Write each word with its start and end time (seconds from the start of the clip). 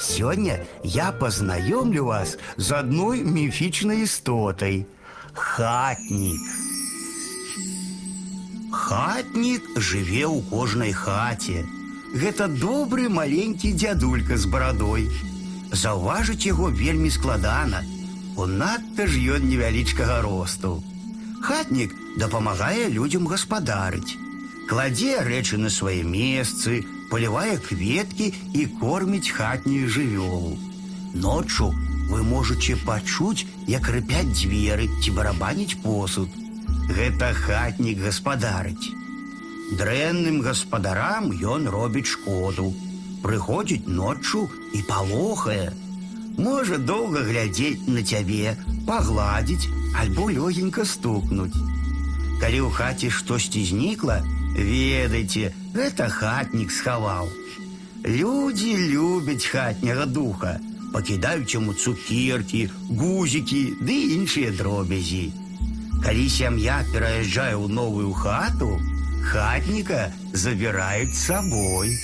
Сегодня 0.00 0.66
я 0.82 1.12
познакомлю 1.12 2.04
вас 2.06 2.36
с 2.56 2.72
одной 2.72 3.20
мифичной 3.20 4.04
истотой. 4.04 4.86
Хатник. 5.34 6.40
Хатнік 8.72 9.62
жыве 9.76 10.26
ў 10.28 10.42
кожнай 10.48 10.92
хаце. 10.92 11.64
Гэта 12.12 12.48
добры 12.48 13.08
маленькі 13.08 13.72
дзядулька 13.72 14.36
з 14.36 14.48
барадой. 14.52 15.08
Заўважыць 15.72 16.44
яго 16.44 16.68
вельмі 16.68 17.08
складана. 17.08 17.80
У 18.36 18.46
надта 18.46 19.06
ж 19.06 19.20
ён 19.36 19.48
невялічкага 19.48 20.20
росту. 20.24 20.82
Хатнік 21.40 21.94
дапамагае 22.16 22.88
людзям 22.88 23.28
гаспадарыць. 23.28 24.16
Кладзе 24.68 25.20
рэчы 25.20 25.58
на 25.58 25.68
свае 25.68 26.02
месцы, 26.04 26.84
палівае 27.10 27.56
кветкі 27.58 28.32
і 28.54 28.66
корміць 28.80 29.32
хатнюю 29.36 29.88
жывёлу. 29.88 30.56
Ноччу 31.14 31.72
вы 32.08 32.22
можаце 32.22 32.76
пачуць, 32.86 33.46
як 33.68 33.88
рыпяць 33.94 34.32
дзверы 34.32 34.88
ці 35.00 35.14
барабаніць 35.18 35.78
посуд. 35.84 36.28
Гэта 36.88 37.32
хатнік 37.36 38.00
гаспадарыць. 38.06 38.92
Дрэнным 39.80 40.40
гаспадарам 40.44 41.30
ён 41.32 41.68
робіць 41.72 42.10
шкоду. 42.14 42.72
Прыходзіць 43.22 43.86
ноччу 43.86 44.48
і 44.74 44.82
палохае. 44.88 45.72
Можа 46.36 46.76
доўга 46.76 47.22
глядзець 47.28 47.86
на 47.86 48.02
цябе, 48.02 48.56
пагладзіць 48.88 49.68
альбо 49.96 50.28
лёгенька 50.28 50.84
стукнуць. 50.84 51.56
Калі 52.42 52.58
ў 52.66 52.70
хаце 52.74 53.08
штосьці 53.08 53.64
знікла, 53.64 54.20
ведайце, 54.56 55.52
гэта 55.74 56.08
хатнік 56.08 56.70
схаваў. 56.70 57.28
Людзі 58.04 58.76
любяць 58.92 59.46
хатняга 59.46 60.06
духа, 60.06 60.58
пакідаюць 60.92 61.54
яму 61.54 61.74
цукеркі, 61.74 62.68
гузікі 62.90 63.62
ды 63.80 63.96
іншыя 64.18 64.50
дробязі. 64.58 65.30
Калі 66.02 66.26
сям'я 66.28 66.82
пераязджае 66.92 67.54
ў 67.54 67.70
новую 67.70 68.12
хату, 68.12 68.74
хатніка 69.22 70.10
забіраюць 70.32 71.14
з 71.14 71.22
сабой. 71.30 71.94